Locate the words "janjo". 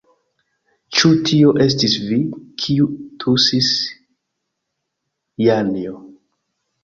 5.49-5.97